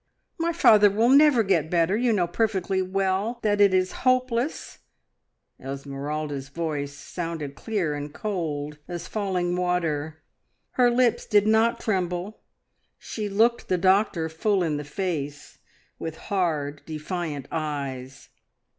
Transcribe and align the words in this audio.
My 0.39 0.51
father 0.51 0.89
will 0.89 1.09
never 1.09 1.43
get 1.43 1.69
better. 1.69 1.95
You 1.95 2.11
know 2.11 2.25
perfectly 2.25 2.81
well 2.81 3.37
that 3.43 3.61
it 3.61 3.71
is 3.71 3.91
hopeless!" 4.01 4.79
Esmeralda's 5.63 6.49
voice 6.49 6.91
sounded 6.95 7.53
clear 7.53 7.93
and 7.93 8.11
cold 8.11 8.79
as 8.87 9.07
falling 9.07 9.55
water; 9.55 10.23
her 10.71 10.89
lips 10.89 11.27
did 11.27 11.45
not 11.45 11.79
tremble, 11.79 12.39
she 12.97 13.29
looked 13.29 13.67
the 13.67 13.77
doctor 13.77 14.27
full 14.27 14.63
in 14.63 14.77
the 14.77 14.83
face 14.83 15.59
with 15.99 16.17
hard, 16.17 16.81
defiant 16.87 17.47
eyes. 17.51 18.29